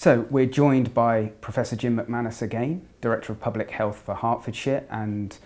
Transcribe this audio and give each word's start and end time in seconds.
So, 0.00 0.28
we're 0.30 0.46
joined 0.46 0.94
by 0.94 1.32
Professor 1.40 1.74
Jim 1.74 1.96
McManus 1.98 2.40
again, 2.40 2.86
Director 3.00 3.32
of 3.32 3.40
Public 3.40 3.72
Health 3.72 3.96
for 3.96 4.14
Hertfordshire 4.14 4.84
and 4.92 5.36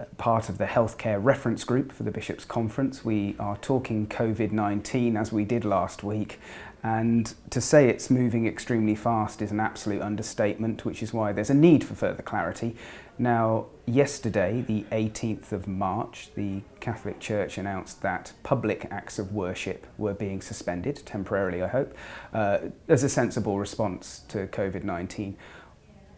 uh, 0.00 0.04
part 0.16 0.48
of 0.48 0.56
the 0.56 0.64
Healthcare 0.64 1.22
Reference 1.22 1.62
Group 1.64 1.92
for 1.92 2.02
the 2.02 2.10
Bishops' 2.10 2.46
Conference. 2.46 3.04
We 3.04 3.36
are 3.38 3.58
talking 3.58 4.06
COVID 4.06 4.50
19 4.50 5.14
as 5.14 5.30
we 5.30 5.44
did 5.44 5.66
last 5.66 6.02
week 6.02 6.38
and 6.84 7.32
to 7.50 7.60
say 7.60 7.88
it's 7.88 8.10
moving 8.10 8.46
extremely 8.46 8.96
fast 8.96 9.40
is 9.40 9.52
an 9.52 9.60
absolute 9.60 10.02
understatement, 10.02 10.84
which 10.84 11.02
is 11.02 11.14
why 11.14 11.32
there's 11.32 11.50
a 11.50 11.54
need 11.54 11.84
for 11.84 11.94
further 11.94 12.22
clarity. 12.24 12.74
Now, 13.18 13.66
yesterday, 13.86 14.64
the 14.66 14.84
18th 14.90 15.52
of 15.52 15.68
March, 15.68 16.30
the 16.34 16.62
Catholic 16.80 17.20
Church 17.20 17.56
announced 17.56 18.02
that 18.02 18.32
public 18.42 18.88
acts 18.90 19.20
of 19.20 19.32
worship 19.32 19.86
were 19.96 20.14
being 20.14 20.40
suspended, 20.42 21.02
temporarily, 21.06 21.62
I 21.62 21.68
hope, 21.68 21.94
uh, 22.32 22.58
as 22.88 23.04
a 23.04 23.08
sensible 23.08 23.58
response 23.60 24.24
to 24.28 24.48
COVID 24.48 24.82
19. 24.82 25.36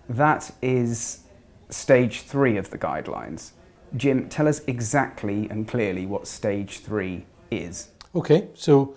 That 0.08 0.50
is 0.62 1.20
stage 1.68 2.22
three 2.22 2.56
of 2.56 2.70
the 2.70 2.78
guidelines. 2.78 3.50
Jim, 3.96 4.30
tell 4.30 4.48
us 4.48 4.62
exactly 4.66 5.46
and 5.50 5.68
clearly 5.68 6.06
what 6.06 6.26
stage 6.26 6.78
three 6.80 7.26
is. 7.50 7.88
Okay, 8.16 8.48
so 8.54 8.94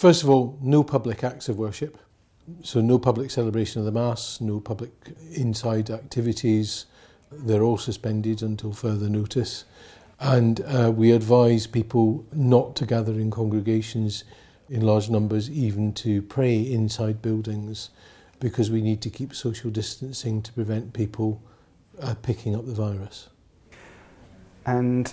First 0.00 0.22
of 0.22 0.30
all, 0.30 0.56
no 0.62 0.82
public 0.82 1.22
acts 1.22 1.50
of 1.50 1.58
worship. 1.58 1.98
So 2.62 2.80
no 2.80 2.98
public 2.98 3.30
celebration 3.30 3.80
of 3.80 3.84
the 3.84 3.92
Mass, 3.92 4.40
no 4.40 4.58
public 4.58 4.92
inside 5.32 5.90
activities. 5.90 6.86
They're 7.30 7.62
all 7.62 7.76
suspended 7.76 8.42
until 8.42 8.72
further 8.72 9.10
notice. 9.10 9.66
And 10.18 10.62
uh, 10.64 10.90
we 10.96 11.12
advise 11.12 11.66
people 11.66 12.24
not 12.32 12.76
to 12.76 12.86
gather 12.86 13.12
in 13.12 13.30
congregations 13.30 14.24
in 14.70 14.80
large 14.86 15.10
numbers, 15.10 15.50
even 15.50 15.92
to 16.06 16.22
pray 16.22 16.56
inside 16.60 17.20
buildings, 17.20 17.90
because 18.38 18.70
we 18.70 18.80
need 18.80 19.02
to 19.02 19.10
keep 19.10 19.34
social 19.34 19.70
distancing 19.70 20.40
to 20.40 20.52
prevent 20.54 20.94
people 20.94 21.42
uh, 22.00 22.14
picking 22.22 22.56
up 22.56 22.64
the 22.64 22.72
virus. 22.72 23.28
And 24.64 25.12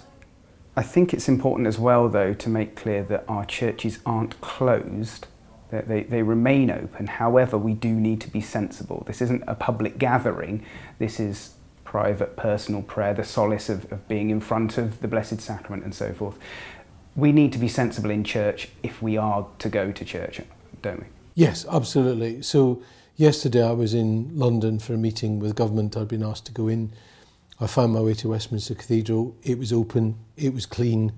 I 0.77 0.83
think 0.83 1.11
it's 1.11 1.27
important 1.27 1.67
as 1.67 1.79
well, 1.79 2.07
though, 2.07 2.35
to 2.35 2.49
make 2.49 2.75
clear 2.75 3.01
that 3.05 3.25
our 3.27 3.45
churches 3.45 3.97
aren't 4.05 4.39
closed. 4.41 5.25
That 5.71 5.87
they, 5.89 6.03
they 6.03 6.21
remain 6.21 6.69
open. 6.69 7.07
However, 7.07 7.57
we 7.57 7.73
do 7.73 7.89
need 7.93 8.21
to 8.21 8.29
be 8.29 8.39
sensible. 8.39 9.03
This 9.07 9.21
isn't 9.23 9.43
a 9.47 9.55
public 9.55 9.97
gathering. 9.97 10.63
This 10.99 11.19
is 11.19 11.55
private, 11.83 12.37
personal 12.37 12.83
prayer, 12.83 13.13
the 13.15 13.23
solace 13.23 13.67
of, 13.69 13.91
of 13.91 14.07
being 14.07 14.29
in 14.29 14.39
front 14.39 14.77
of 14.77 15.01
the 15.01 15.09
Blessed 15.09 15.41
Sacrament 15.41 15.83
and 15.83 15.93
so 15.95 16.13
forth. 16.13 16.37
We 17.15 17.31
need 17.31 17.51
to 17.53 17.57
be 17.57 17.67
sensible 17.67 18.11
in 18.11 18.23
church 18.23 18.69
if 18.83 19.01
we 19.01 19.17
are 19.17 19.47
to 19.59 19.69
go 19.69 19.91
to 19.91 20.05
church, 20.05 20.39
don't 20.83 20.99
we? 21.01 21.07
Yes, 21.33 21.65
absolutely. 21.69 22.43
So, 22.43 22.81
yesterday 23.17 23.67
I 23.67 23.71
was 23.71 23.93
in 23.95 24.29
London 24.37 24.77
for 24.77 24.93
a 24.93 24.97
meeting 24.97 25.39
with 25.39 25.55
government. 25.55 25.97
I'd 25.97 26.07
been 26.07 26.23
asked 26.23 26.45
to 26.45 26.51
go 26.51 26.67
in 26.67 26.93
I 27.59 27.65
found 27.67 27.93
my 27.93 28.01
way 28.01 28.13
to 28.15 28.29
Westminster 28.29 28.75
Cathedral. 28.75 29.35
It 29.43 29.57
was 29.57 29.73
open, 29.73 30.15
it 30.35 30.53
was 30.53 30.65
clean. 30.65 31.13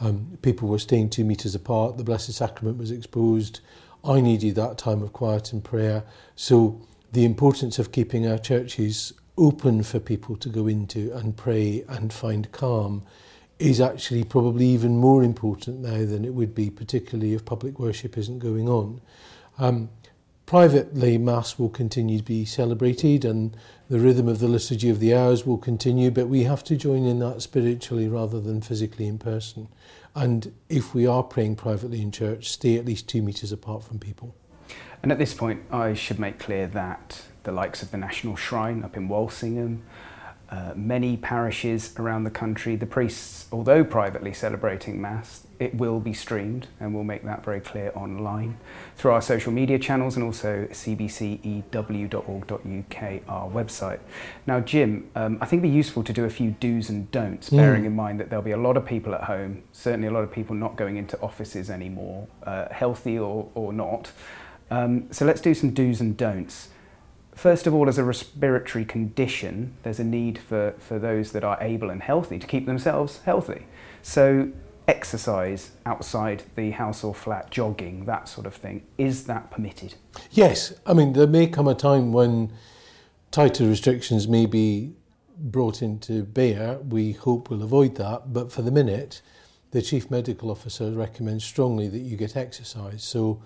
Um, 0.00 0.38
people 0.42 0.68
were 0.68 0.78
staying 0.80 1.10
two 1.10 1.24
metres 1.24 1.54
apart. 1.54 1.96
The 1.96 2.04
Blessed 2.04 2.32
Sacrament 2.32 2.78
was 2.78 2.90
exposed. 2.90 3.60
I 4.02 4.20
needed 4.20 4.56
that 4.56 4.76
time 4.76 5.02
of 5.02 5.12
quiet 5.12 5.52
and 5.52 5.62
prayer. 5.62 6.02
So 6.34 6.80
the 7.12 7.24
importance 7.24 7.78
of 7.78 7.92
keeping 7.92 8.26
our 8.26 8.38
churches 8.38 9.12
open 9.38 9.84
for 9.84 10.00
people 10.00 10.36
to 10.36 10.48
go 10.48 10.66
into 10.66 11.12
and 11.16 11.36
pray 11.36 11.84
and 11.88 12.12
find 12.12 12.50
calm 12.50 13.04
is 13.60 13.80
actually 13.80 14.24
probably 14.24 14.66
even 14.66 14.96
more 14.96 15.22
important 15.22 15.78
now 15.78 16.04
than 16.04 16.24
it 16.24 16.34
would 16.34 16.56
be, 16.56 16.70
particularly 16.70 17.34
if 17.34 17.44
public 17.44 17.78
worship 17.78 18.18
isn't 18.18 18.40
going 18.40 18.68
on. 18.68 19.00
Um, 19.58 19.90
Privately, 20.46 21.16
Mass 21.16 21.58
will 21.58 21.70
continue 21.70 22.18
to 22.18 22.24
be 22.24 22.44
celebrated 22.44 23.24
and 23.24 23.56
the 23.88 23.98
rhythm 23.98 24.28
of 24.28 24.40
the 24.40 24.48
Liturgy 24.48 24.90
of 24.90 25.00
the 25.00 25.14
Hours 25.14 25.46
will 25.46 25.56
continue, 25.56 26.10
but 26.10 26.28
we 26.28 26.42
have 26.44 26.62
to 26.64 26.76
join 26.76 27.04
in 27.06 27.18
that 27.20 27.40
spiritually 27.40 28.08
rather 28.08 28.38
than 28.38 28.60
physically 28.60 29.06
in 29.06 29.16
person. 29.16 29.68
And 30.14 30.52
if 30.68 30.92
we 30.94 31.06
are 31.06 31.22
praying 31.22 31.56
privately 31.56 32.02
in 32.02 32.10
church, 32.12 32.50
stay 32.52 32.76
at 32.76 32.84
least 32.84 33.08
two 33.08 33.22
metres 33.22 33.52
apart 33.52 33.84
from 33.84 33.98
people. 33.98 34.34
And 35.02 35.10
at 35.10 35.16
this 35.18 35.32
point, 35.32 35.62
I 35.70 35.94
should 35.94 36.18
make 36.18 36.38
clear 36.38 36.66
that 36.68 37.22
the 37.44 37.52
likes 37.52 37.82
of 37.82 37.90
the 37.90 37.96
National 37.96 38.36
Shrine 38.36 38.84
up 38.84 38.98
in 38.98 39.08
Walsingham, 39.08 39.82
Uh, 40.50 40.72
many 40.76 41.16
parishes 41.16 41.94
around 41.98 42.24
the 42.24 42.30
country, 42.30 42.76
the 42.76 42.84
priests, 42.86 43.46
although 43.50 43.82
privately 43.82 44.32
celebrating 44.32 45.00
Mass, 45.00 45.46
it 45.58 45.74
will 45.74 46.00
be 46.00 46.12
streamed 46.12 46.68
and 46.80 46.94
we'll 46.94 47.02
make 47.02 47.24
that 47.24 47.42
very 47.42 47.60
clear 47.60 47.90
online 47.94 48.58
through 48.96 49.12
our 49.12 49.22
social 49.22 49.50
media 49.52 49.78
channels 49.78 50.16
and 50.16 50.24
also 50.24 50.66
cbcew.org.uk, 50.70 53.22
our 53.26 53.50
website. 53.50 54.00
Now, 54.46 54.60
Jim, 54.60 55.08
um, 55.14 55.38
I 55.40 55.46
think 55.46 55.60
it'd 55.62 55.70
be 55.72 55.76
useful 55.76 56.04
to 56.04 56.12
do 56.12 56.24
a 56.26 56.30
few 56.30 56.50
do's 56.50 56.90
and 56.90 57.10
don'ts, 57.10 57.48
mm. 57.50 57.56
bearing 57.56 57.84
in 57.86 57.96
mind 57.96 58.20
that 58.20 58.28
there'll 58.28 58.42
be 58.44 58.50
a 58.50 58.56
lot 58.56 58.76
of 58.76 58.84
people 58.84 59.14
at 59.14 59.24
home, 59.24 59.62
certainly 59.72 60.08
a 60.08 60.12
lot 60.12 60.24
of 60.24 60.30
people 60.30 60.54
not 60.54 60.76
going 60.76 60.96
into 60.98 61.18
offices 61.20 61.70
anymore, 61.70 62.26
uh, 62.42 62.66
healthy 62.70 63.18
or, 63.18 63.48
or 63.54 63.72
not. 63.72 64.12
Um, 64.70 65.10
so 65.10 65.24
let's 65.24 65.40
do 65.40 65.54
some 65.54 65.70
do's 65.70 66.00
and 66.02 66.16
don'ts 66.16 66.68
first 67.34 67.66
of 67.66 67.74
all, 67.74 67.88
as 67.88 67.98
a 67.98 68.04
respiratory 68.04 68.84
condition, 68.84 69.74
there's 69.82 70.00
a 70.00 70.04
need 70.04 70.38
for, 70.38 70.72
for 70.78 70.98
those 70.98 71.32
that 71.32 71.44
are 71.44 71.58
able 71.60 71.90
and 71.90 72.02
healthy 72.02 72.38
to 72.38 72.46
keep 72.46 72.66
themselves 72.66 73.20
healthy. 73.24 73.66
So, 74.02 74.50
exercise 74.86 75.70
outside 75.86 76.42
the 76.56 76.70
house 76.72 77.02
or 77.02 77.14
flat, 77.14 77.50
jogging, 77.50 78.04
that 78.04 78.28
sort 78.28 78.46
of 78.46 78.54
thing, 78.54 78.86
is 78.98 79.24
that 79.24 79.50
permitted? 79.50 79.94
Yes. 80.30 80.74
I 80.86 80.92
mean, 80.92 81.14
there 81.14 81.26
may 81.26 81.46
come 81.46 81.66
a 81.66 81.74
time 81.74 82.12
when 82.12 82.52
tighter 83.30 83.66
restrictions 83.66 84.28
may 84.28 84.44
be 84.44 84.92
brought 85.38 85.80
into 85.82 86.22
bear. 86.22 86.78
We 86.80 87.12
hope 87.12 87.48
we'll 87.50 87.62
avoid 87.62 87.96
that. 87.96 88.32
But 88.34 88.52
for 88.52 88.60
the 88.60 88.70
minute, 88.70 89.22
the 89.70 89.80
Chief 89.80 90.10
Medical 90.10 90.50
Officer 90.50 90.90
recommends 90.92 91.44
strongly 91.44 91.88
that 91.88 91.98
you 92.00 92.16
get 92.16 92.36
exercise. 92.36 93.02
So, 93.02 93.42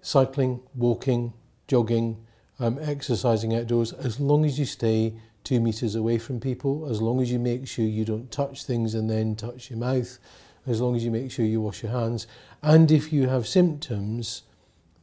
cycling, 0.00 0.60
walking, 0.76 1.32
jogging, 1.66 2.24
um, 2.60 2.78
exercising 2.82 3.54
outdoors 3.54 3.92
as 3.92 4.18
long 4.18 4.44
as 4.44 4.58
you 4.58 4.64
stay 4.64 5.14
two 5.44 5.60
meters 5.60 5.94
away 5.94 6.18
from 6.18 6.40
people, 6.40 6.88
as 6.90 7.00
long 7.00 7.20
as 7.20 7.30
you 7.30 7.38
make 7.38 7.66
sure 7.66 7.84
you 7.84 8.04
don't 8.04 8.30
touch 8.30 8.64
things 8.64 8.94
and 8.94 9.08
then 9.08 9.34
touch 9.36 9.70
your 9.70 9.78
mouth, 9.78 10.18
as 10.66 10.80
long 10.80 10.94
as 10.96 11.04
you 11.04 11.10
make 11.10 11.30
sure 11.30 11.44
you 11.44 11.60
wash 11.60 11.82
your 11.82 11.92
hands. 11.92 12.26
And 12.62 12.90
if 12.90 13.12
you 13.12 13.28
have 13.28 13.46
symptoms, 13.46 14.42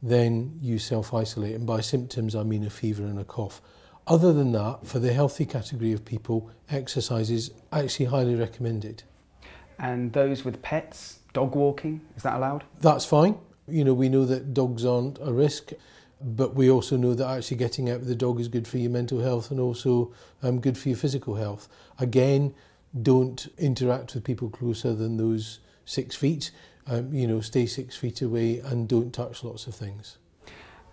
then 0.02 0.58
you 0.60 0.78
self 0.78 1.14
isolate. 1.14 1.54
And 1.54 1.66
by 1.66 1.80
symptoms, 1.80 2.36
I 2.36 2.42
mean 2.42 2.64
a 2.64 2.70
fever 2.70 3.04
and 3.04 3.18
a 3.18 3.24
cough. 3.24 3.60
Other 4.06 4.32
than 4.32 4.52
that, 4.52 4.86
for 4.86 5.00
the 5.00 5.12
healthy 5.12 5.46
category 5.46 5.92
of 5.92 6.04
people, 6.04 6.50
exercise 6.70 7.30
is 7.30 7.50
actually 7.72 8.06
highly 8.06 8.36
recommended. 8.36 9.02
And 9.78 10.12
those 10.12 10.44
with 10.44 10.62
pets, 10.62 11.20
dog 11.32 11.56
walking, 11.56 12.02
is 12.16 12.22
that 12.22 12.34
allowed? 12.36 12.62
That's 12.82 13.04
fine. 13.04 13.36
You 13.66 13.84
know, 13.84 13.94
we 13.94 14.08
know 14.08 14.24
that 14.26 14.54
dogs 14.54 14.84
aren't 14.84 15.18
a 15.20 15.32
risk. 15.32 15.72
But 16.20 16.54
we 16.54 16.70
also 16.70 16.96
know 16.96 17.14
that 17.14 17.28
actually 17.28 17.58
getting 17.58 17.90
out 17.90 18.00
with 18.00 18.08
the 18.08 18.14
dog 18.14 18.40
is 18.40 18.48
good 18.48 18.66
for 18.66 18.78
your 18.78 18.90
mental 18.90 19.20
health 19.20 19.50
and 19.50 19.60
also 19.60 20.12
um, 20.42 20.60
good 20.60 20.78
for 20.78 20.88
your 20.88 20.96
physical 20.96 21.34
health. 21.34 21.68
Again, 21.98 22.54
don't 23.02 23.46
interact 23.58 24.14
with 24.14 24.24
people 24.24 24.48
closer 24.48 24.94
than 24.94 25.18
those 25.18 25.60
six 25.84 26.16
feet. 26.16 26.50
Um, 26.86 27.12
you 27.12 27.26
know, 27.26 27.40
stay 27.40 27.66
six 27.66 27.96
feet 27.96 28.22
away 28.22 28.60
and 28.60 28.88
don't 28.88 29.12
touch 29.12 29.44
lots 29.44 29.66
of 29.66 29.74
things. 29.74 30.16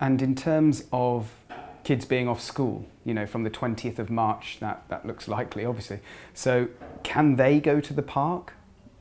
And 0.01 0.21
in 0.21 0.35
terms 0.35 0.83
of 0.91 1.31
kids 1.85 2.03
being 2.03 2.27
off 2.27 2.41
school, 2.41 2.85
you 3.05 3.13
know, 3.13 3.25
from 3.25 3.43
the 3.43 3.49
20th 3.49 3.99
of 3.99 4.09
March, 4.09 4.57
that, 4.59 4.83
that 4.89 5.05
looks 5.05 5.27
likely, 5.27 5.63
obviously. 5.65 5.99
So, 6.33 6.67
can 7.03 7.35
they 7.35 7.59
go 7.59 7.79
to 7.79 7.93
the 7.93 8.01
park? 8.01 8.53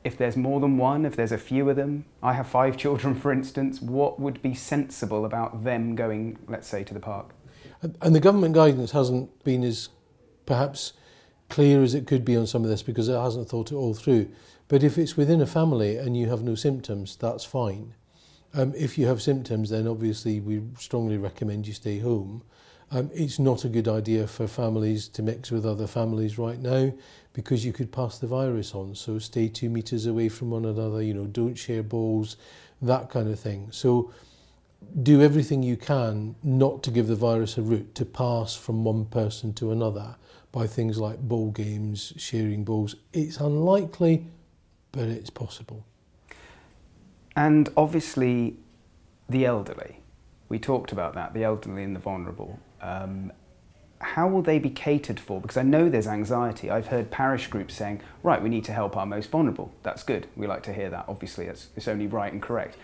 if 0.03 0.17
there's 0.17 0.35
more 0.35 0.59
than 0.59 0.77
one, 0.77 1.05
if 1.05 1.15
there's 1.15 1.31
a 1.31 1.37
few 1.37 1.69
of 1.69 1.75
them, 1.75 2.05
I 2.21 2.33
have 2.33 2.47
five 2.47 2.77
children, 2.77 3.15
for 3.15 3.31
instance, 3.31 3.81
what 3.81 4.19
would 4.19 4.41
be 4.41 4.53
sensible 4.53 5.25
about 5.25 5.63
them 5.63 5.95
going, 5.95 6.37
let's 6.47 6.67
say, 6.67 6.83
to 6.83 6.93
the 6.93 6.99
park? 6.99 7.29
And 8.01 8.15
the 8.15 8.19
government 8.19 8.55
guidance 8.55 8.91
hasn't 8.91 9.43
been 9.43 9.63
as 9.63 9.89
perhaps 10.45 10.93
clear 11.49 11.83
as 11.83 11.93
it 11.93 12.07
could 12.07 12.23
be 12.25 12.35
on 12.35 12.47
some 12.47 12.63
of 12.63 12.69
this 12.69 12.81
because 12.81 13.09
it 13.09 13.13
hasn't 13.19 13.49
thought 13.49 13.71
it 13.71 13.75
all 13.75 13.93
through. 13.93 14.29
But 14.69 14.83
if 14.83 14.97
it's 14.97 15.17
within 15.17 15.41
a 15.41 15.45
family 15.45 15.97
and 15.97 16.15
you 16.15 16.27
have 16.29 16.41
no 16.41 16.55
symptoms, 16.55 17.15
that's 17.17 17.43
fine. 17.43 17.93
Um, 18.53 18.73
if 18.77 18.97
you 18.97 19.07
have 19.07 19.21
symptoms, 19.21 19.69
then 19.69 19.87
obviously 19.87 20.39
we 20.39 20.61
strongly 20.77 21.17
recommend 21.17 21.67
you 21.67 21.73
stay 21.73 21.99
home. 21.99 22.43
Um, 22.95 23.09
it's 23.13 23.39
not 23.39 23.65
a 23.65 23.69
good 23.69 23.87
idea 23.87 24.27
for 24.27 24.45
families 24.47 25.07
to 25.09 25.23
mix 25.23 25.49
with 25.49 25.65
other 25.65 25.87
families 25.87 26.37
right 26.37 26.59
now 26.61 26.93
because 27.33 27.65
you 27.65 27.73
could 27.73 27.91
pass 27.91 28.19
the 28.19 28.27
virus 28.27 28.75
on. 28.75 28.93
So 28.93 29.17
stay 29.17 29.47
two 29.47 29.67
meters 29.67 30.05
away 30.05 30.29
from 30.29 30.51
one 30.51 30.63
another, 30.63 31.01
you 31.01 31.15
know, 31.15 31.25
don't 31.25 31.55
share 31.55 31.81
bowls, 31.81 32.37
that 32.83 33.09
kind 33.09 33.29
of 33.29 33.39
thing. 33.39 33.69
So 33.71 34.11
do 35.01 35.23
everything 35.23 35.63
you 35.63 35.75
can 35.75 36.35
not 36.43 36.83
to 36.83 36.91
give 36.91 37.07
the 37.07 37.15
virus 37.15 37.57
a 37.57 37.63
route 37.63 37.95
to 37.95 38.05
pass 38.05 38.55
from 38.55 38.83
one 38.83 39.05
person 39.05 39.53
to 39.53 39.71
another 39.71 40.15
by 40.51 40.67
things 40.67 40.99
like 40.99 41.19
bowl 41.19 41.49
games, 41.49 42.13
sharing 42.17 42.63
bowls. 42.63 42.95
It's 43.11 43.37
unlikely, 43.37 44.27
but 44.91 45.05
it's 45.05 45.31
possible. 45.31 45.83
And 47.35 47.69
obviously, 47.75 48.57
the 49.27 49.47
elderly. 49.47 49.97
We 50.47 50.59
talked 50.59 50.91
about 50.91 51.15
that, 51.15 51.33
the 51.33 51.43
elderly 51.43 51.83
and 51.83 51.95
the 51.95 51.99
vulnerable. 51.99 52.59
um, 52.83 53.31
how 53.99 54.27
will 54.27 54.41
they 54.41 54.59
be 54.59 54.69
catered 54.69 55.19
for? 55.19 55.39
Because 55.39 55.55
I 55.55 55.63
know 55.63 55.89
there's 55.89 56.07
anxiety. 56.07 56.69
I've 56.69 56.87
heard 56.87 57.09
parish 57.09 57.47
groups 57.47 57.73
saying, 57.73 58.01
right, 58.21 58.41
we 58.41 58.49
need 58.49 58.65
to 58.65 58.73
help 58.73 58.97
our 58.97 59.05
most 59.05 59.31
vulnerable. 59.31 59.71
That's 59.81 60.03
good. 60.03 60.27
We 60.35 60.45
like 60.45 60.63
to 60.63 60.73
hear 60.73 60.89
that. 60.89 61.05
Obviously, 61.07 61.45
it's, 61.45 61.69
it's 61.77 61.87
only 61.87 62.07
right 62.07 62.31
and 62.33 62.41
correct. 62.41 62.75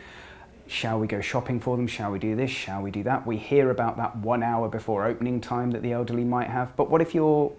Shall 0.67 0.97
we 0.99 1.07
go 1.07 1.19
shopping 1.19 1.59
for 1.59 1.75
them? 1.75 1.87
Shall 1.87 2.11
we 2.11 2.19
do 2.19 2.35
this? 2.37 2.49
Shall 2.51 2.81
we 2.81 2.89
do 2.91 3.03
that? 3.03 3.27
We 3.27 3.35
hear 3.37 3.69
about 3.69 3.97
that 3.97 4.15
one 4.17 4.41
hour 4.43 4.69
before 4.69 5.05
opening 5.05 5.41
time 5.41 5.71
that 5.71 5.81
the 5.81 5.91
elderly 5.91 6.23
might 6.23 6.47
have. 6.49 6.73
But 6.77 6.89
what 6.89 7.01
if 7.01 7.13
you're 7.13 7.51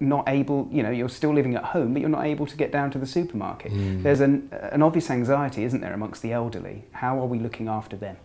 not 0.00 0.26
able, 0.28 0.68
you 0.72 0.82
know, 0.82 0.90
you're 0.90 1.08
still 1.10 1.34
living 1.34 1.54
at 1.54 1.64
home, 1.64 1.92
but 1.92 2.00
you're 2.00 2.08
not 2.08 2.24
able 2.24 2.46
to 2.46 2.56
get 2.56 2.72
down 2.72 2.90
to 2.92 2.98
the 2.98 3.06
supermarket? 3.06 3.72
Mm. 3.72 4.02
There's 4.04 4.20
an, 4.20 4.48
an 4.52 4.80
obvious 4.80 5.10
anxiety, 5.10 5.64
isn't 5.64 5.80
there, 5.82 5.92
amongst 5.92 6.22
the 6.22 6.32
elderly? 6.32 6.84
How 6.92 7.20
are 7.20 7.26
we 7.26 7.38
looking 7.38 7.68
after 7.68 7.96
them? 7.96 8.16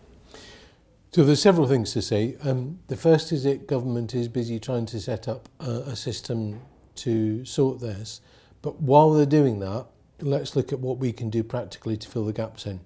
So 1.12 1.24
there's 1.24 1.42
several 1.42 1.68
things 1.68 1.94
to 1.94 2.02
say. 2.02 2.36
Um, 2.44 2.80
the 2.88 2.98
first 2.98 3.32
is 3.32 3.44
that 3.46 3.66
government 3.66 4.14
is 4.14 4.28
busy 4.28 4.60
trying 4.60 4.86
to 4.88 5.00
set 5.00 5.28
up 5.28 5.48
a, 5.60 5.70
a 5.70 5.96
system 5.96 6.60
to 6.98 7.46
sort 7.46 7.80
this. 7.80 8.20
But 8.62 8.82
while 8.82 9.12
they're 9.14 9.26
doing 9.26 9.60
that, 9.60 9.86
let's 10.20 10.56
look 10.56 10.74
at 10.74 10.80
what 10.80 10.98
we 10.98 11.14
can 11.14 11.30
do 11.30 11.44
practically 11.44 11.96
to 11.96 12.08
fill 12.10 12.26
the 12.26 12.34
gaps 12.34 12.66
in. 12.66 12.82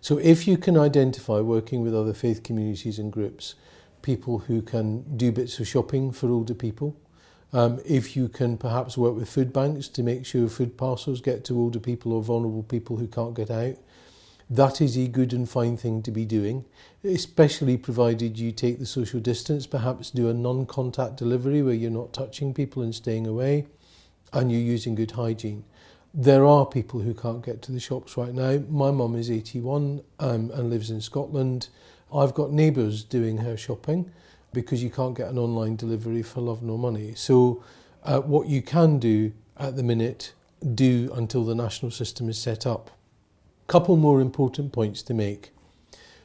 So 0.00 0.16
if 0.18 0.48
you 0.48 0.56
can 0.56 0.78
identify 0.78 1.40
working 1.40 1.82
with 1.82 1.94
other 1.94 2.14
faith 2.14 2.42
communities 2.42 2.98
and 2.98 3.12
groups, 3.12 3.54
people 4.00 4.38
who 4.38 4.62
can 4.62 5.16
do 5.16 5.30
bits 5.30 5.58
of 5.58 5.66
shopping 5.66 6.10
for 6.10 6.30
older 6.30 6.54
people, 6.54 6.96
um, 7.52 7.80
if 7.84 8.16
you 8.16 8.28
can 8.28 8.56
perhaps 8.56 8.96
work 8.96 9.14
with 9.14 9.28
food 9.28 9.52
banks 9.52 9.88
to 9.88 10.02
make 10.02 10.26
sure 10.26 10.48
food 10.48 10.76
parcels 10.76 11.20
get 11.20 11.44
to 11.44 11.54
older 11.58 11.78
people 11.78 12.12
or 12.12 12.22
vulnerable 12.22 12.62
people 12.62 12.96
who 12.96 13.06
can't 13.06 13.34
get 13.34 13.50
out, 13.50 13.76
That 14.50 14.80
is 14.82 14.98
a 14.98 15.08
good 15.08 15.32
and 15.32 15.48
fine 15.48 15.76
thing 15.78 16.02
to 16.02 16.10
be 16.10 16.26
doing, 16.26 16.66
especially 17.02 17.78
provided 17.78 18.38
you 18.38 18.52
take 18.52 18.78
the 18.78 18.84
social 18.86 19.18
distance, 19.18 19.66
perhaps 19.66 20.10
do 20.10 20.28
a 20.28 20.34
non-contact 20.34 21.16
delivery 21.16 21.62
where 21.62 21.72
you're 21.74 21.90
not 21.90 22.12
touching 22.12 22.52
people 22.52 22.82
and 22.82 22.94
staying 22.94 23.26
away, 23.26 23.66
and 24.34 24.52
you're 24.52 24.60
using 24.60 24.94
good 24.94 25.12
hygiene. 25.12 25.64
There 26.12 26.44
are 26.44 26.66
people 26.66 27.00
who 27.00 27.14
can't 27.14 27.42
get 27.44 27.62
to 27.62 27.72
the 27.72 27.80
shops 27.80 28.16
right 28.18 28.34
now. 28.34 28.58
My 28.68 28.90
mum 28.90 29.16
is 29.16 29.30
81 29.30 30.02
um, 30.20 30.50
and 30.52 30.68
lives 30.70 30.90
in 30.90 31.00
Scotland. 31.00 31.68
I've 32.12 32.34
got 32.34 32.52
neighbours 32.52 33.02
doing 33.02 33.38
her 33.38 33.56
shopping 33.56 34.10
because 34.52 34.82
you 34.82 34.90
can't 34.90 35.16
get 35.16 35.28
an 35.30 35.38
online 35.38 35.74
delivery 35.76 36.22
for 36.22 36.40
love 36.42 36.62
nor 36.62 36.78
money. 36.78 37.14
So 37.16 37.64
uh, 38.04 38.20
what 38.20 38.46
you 38.46 38.60
can 38.62 38.98
do 38.98 39.32
at 39.56 39.74
the 39.76 39.82
minute, 39.82 40.34
do 40.74 41.10
until 41.14 41.44
the 41.44 41.54
national 41.54 41.90
system 41.92 42.28
is 42.28 42.38
set 42.38 42.66
up. 42.66 42.90
Couple 43.66 43.96
more 43.96 44.20
important 44.20 44.72
points 44.72 45.02
to 45.02 45.14
make. 45.14 45.50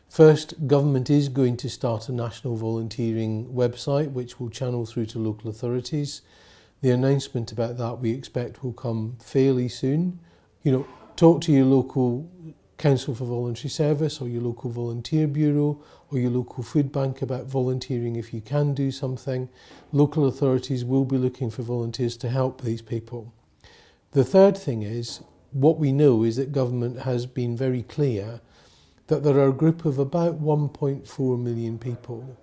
First, 0.09 0.67
government 0.67 1.09
is 1.09 1.29
going 1.29 1.55
to 1.57 1.69
start 1.69 2.09
a 2.09 2.11
national 2.11 2.57
volunteering 2.57 3.45
website 3.47 4.11
which 4.11 4.39
will 4.39 4.49
channel 4.49 4.85
through 4.85 5.05
to 5.07 5.19
local 5.19 5.49
authorities. 5.49 6.21
The 6.81 6.89
announcement 6.89 7.51
about 7.53 7.77
that 7.77 7.99
we 7.99 8.11
expect 8.11 8.61
will 8.63 8.73
come 8.73 9.15
fairly 9.21 9.69
soon. 9.69 10.19
You 10.63 10.71
know, 10.73 10.87
talk 11.15 11.39
to 11.41 11.53
your 11.53 11.63
local 11.65 12.29
Council 12.77 13.15
for 13.15 13.23
Voluntary 13.25 13.69
Service 13.69 14.19
or 14.19 14.27
your 14.27 14.41
local 14.41 14.69
volunteer 14.69 15.25
bureau 15.25 15.79
or 16.11 16.19
your 16.19 16.31
local 16.31 16.61
food 16.63 16.91
bank 16.91 17.21
about 17.21 17.45
volunteering 17.45 18.17
if 18.17 18.33
you 18.33 18.41
can 18.41 18.73
do 18.73 18.91
something. 18.91 19.47
Local 19.93 20.27
authorities 20.27 20.83
will 20.83 21.05
be 21.05 21.17
looking 21.17 21.49
for 21.49 21.61
volunteers 21.61 22.17
to 22.17 22.29
help 22.29 22.61
these 22.61 22.81
people. 22.81 23.31
The 24.11 24.23
third 24.25 24.57
thing 24.57 24.81
is 24.81 25.21
what 25.51 25.77
we 25.79 25.91
know 25.91 26.23
is 26.23 26.35
that 26.35 26.51
government 26.51 26.99
has 26.99 27.25
been 27.25 27.57
very 27.57 27.83
clear 27.83 28.41
that 29.07 29.23
there 29.23 29.37
are 29.37 29.47
a 29.49 29.53
group 29.53 29.85
of 29.85 29.97
about 29.97 30.39
1.4 30.41 31.41
million 31.41 31.79
people 31.79 32.37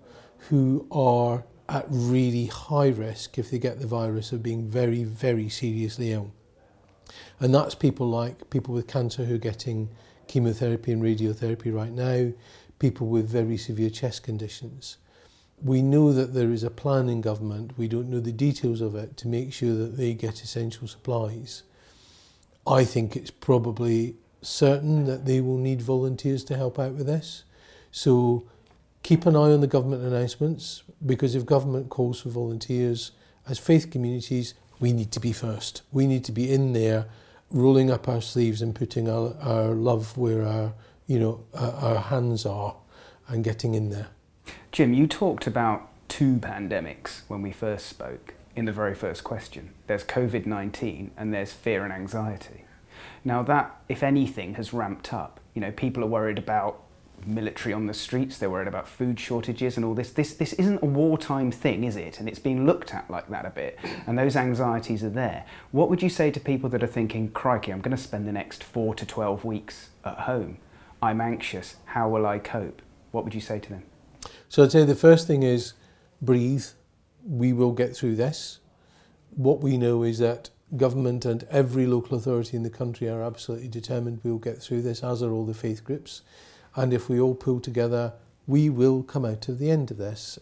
who 0.51 0.87
are 0.91 1.45
at 1.69 1.85
really 1.89 2.47
high 2.47 2.89
risk 2.89 3.39
if 3.39 3.51
they 3.51 3.59
get 3.59 3.81
the 3.81 3.87
virus 3.87 4.33
of 4.33 4.43
being 4.43 4.69
very, 4.69 5.05
very 5.05 5.49
seriously 5.49 6.13
ill. 6.13 6.33
And 7.39 7.55
that's 7.55 7.75
people 7.75 8.09
like 8.09 8.51
people 8.51 8.75
with 8.75 8.89
cancer 8.89 9.25
who 9.25 9.37
are 9.37 9.39
getting 9.39 9.89
chemotherapy 10.27 10.91
and 10.91 11.03
radiotherapy 11.03 11.73
right 11.73 11.93
now, 11.93 12.33
people 12.81 13.07
with 13.07 13.29
very 13.29 13.57
severe 13.57 13.91
chest 13.91 14.25
conditions. 14.25 14.97
We 15.63 15.83
know 15.83 16.13
that 16.13 16.35
there 16.35 16.51
is 16.51 16.65
a 16.65 16.71
plan 16.71 17.09
in 17.09 17.21
government, 17.21 17.79
we 17.79 17.87
don't 17.89 18.11
know 18.11 18.21
the 18.21 18.33
details 18.33 18.81
of 18.81 18.95
it, 18.97 19.17
to 19.19 19.29
make 19.29 19.53
sure 19.53 19.75
that 19.75 19.97
they 19.97 20.15
get 20.15 20.43
essential 20.43 20.89
supplies. 20.89 21.63
I 22.67 22.85
think 22.85 23.15
it's 23.17 23.31
probably 23.31 24.17
certain 24.43 25.05
that 25.07 25.25
they 25.25 25.41
will 25.41 25.59
need 25.59 25.83
volunteers 25.83 26.43
to 26.45 26.57
help 26.57 26.79
out 26.79 26.93
with 26.95 27.07
this. 27.07 27.45
So 27.93 28.45
keep 29.03 29.25
an 29.25 29.37
eye 29.37 29.53
on 29.53 29.61
the 29.61 29.67
government 29.69 30.03
announcements 30.03 30.83
because 31.05 31.35
if 31.35 31.47
government 31.47 31.89
calls 31.91 32.21
for 32.23 32.29
volunteers, 32.31 33.13
as 33.49 33.59
faith 33.59 33.91
communities, 33.91 34.55
we 34.81 34.93
need 34.93 35.13
to 35.13 35.21
be 35.21 35.33
first. 35.33 35.83
We 35.93 36.07
need 36.07 36.25
to 36.25 36.33
be 36.33 36.53
in 36.53 36.73
there, 36.73 37.07
rolling 37.51 37.91
up 37.91 38.09
our 38.09 38.21
sleeves 38.21 38.61
and 38.61 38.75
putting 38.75 39.09
our, 39.09 39.37
our 39.41 39.69
love 39.69 40.19
where 40.19 40.45
our 40.45 40.73
you 41.07 41.21
know 41.21 41.45
our, 41.55 41.71
our 41.71 41.97
hands 42.01 42.45
are, 42.45 42.75
and 43.29 43.45
getting 43.45 43.75
in 43.77 43.91
there. 43.91 44.09
Jim, 44.73 44.93
you 44.93 45.07
talked 45.07 45.47
about 45.47 45.89
two 46.09 46.35
pandemics 46.39 47.23
when 47.29 47.43
we 47.43 47.53
first 47.53 47.87
spoke. 47.87 48.35
in 48.57 48.65
the 48.65 48.73
very 48.73 48.95
first 48.95 49.23
question. 49.23 49.71
There's 49.87 50.03
COVID 50.03 50.47
19 50.47 51.13
and 51.17 51.33
there's 51.33 51.53
fear 51.53 51.85
and 51.85 51.93
anxiety. 51.93 52.65
Now, 53.23 53.43
that, 53.45 53.77
if 53.89 54.03
anything, 54.03 54.55
has 54.55 54.73
ramped 54.73 55.13
up. 55.13 55.39
You 55.55 55.61
know, 55.61 55.71
people 55.73 56.03
are 56.03 56.07
worried 56.09 56.39
about 56.39 56.83
military 57.25 57.73
on 57.73 57.87
the 57.87 57.95
streets, 57.95 58.39
they're 58.39 58.51
worried 58.51 58.69
about 58.69 58.87
food 58.87 59.19
shortages 59.21 59.77
and 59.77 59.85
all 59.87 59.95
this. 59.95 60.13
This, 60.13 60.35
this 60.35 60.53
isn't 60.55 60.83
a 60.83 60.87
wartime 60.87 61.51
thing, 61.51 61.85
is 61.85 61.97
it? 61.97 62.19
And 62.21 62.29
it's 62.29 62.39
been 62.39 62.67
looked 62.67 62.95
at 62.95 63.11
like 63.11 63.29
that 63.29 63.45
a 63.47 63.51
bit, 63.51 63.79
and 64.07 64.19
those 64.19 64.37
anxieties 64.37 65.03
are 65.03 65.09
there. 65.11 65.45
What 65.71 65.89
would 65.91 66.03
you 66.03 66.09
say 66.11 66.31
to 66.31 66.41
people 66.41 66.69
that 66.71 66.83
are 66.83 66.87
thinking, 66.89 67.31
crikey, 67.31 67.73
I'm 67.73 67.81
going 67.81 67.97
to 67.97 68.03
spend 68.03 68.27
the 68.29 68.33
next 68.33 68.63
four 68.63 68.95
to 68.95 69.05
12 69.07 69.45
weeks 69.45 69.91
at 70.05 70.21
home? 70.21 70.59
I'm 71.03 71.21
anxious. 71.21 71.77
How 71.87 72.09
will 72.09 72.27
I 72.27 72.39
cope? 72.39 72.83
What 73.13 73.25
would 73.25 73.35
you 73.35 73.41
say 73.41 73.59
to 73.61 73.69
them? 73.71 73.83
So 74.49 74.63
I'd 74.63 74.73
say 74.73 74.85
the 74.85 74.95
first 74.95 75.27
thing 75.27 75.43
is 75.43 75.73
breathe 76.23 76.65
we 77.27 77.53
will 77.53 77.73
get 77.73 77.95
through 77.97 78.17
this. 78.17 78.61
What 79.35 79.61
we 79.61 79.77
know 79.77 80.03
is 80.05 80.19
that 80.19 80.51
government 80.77 81.25
and 81.25 81.45
every 81.51 81.87
local 81.87 82.17
authority 82.19 82.57
in 82.57 82.63
the 82.63 82.71
country 82.71 83.09
are 83.09 83.23
absolutely 83.23 83.69
determined 83.69 84.21
we 84.23 84.31
will 84.31 84.39
get 84.39 84.63
through 84.63 84.83
this, 84.83 85.03
as 85.03 85.23
are 85.23 85.33
all 85.33 85.45
the 85.45 85.55
faith 85.55 85.85
groups. 85.85 86.23
And 86.77 86.93
if 86.93 87.09
we 87.09 87.21
all 87.21 87.35
pull 87.35 87.61
together, 87.61 88.15
we 88.47 88.71
will 88.71 89.03
come 89.03 89.25
out 89.25 89.49
of 89.49 89.59
the 89.59 89.71
end 89.71 89.91
of 89.91 89.97
this. 89.97 90.39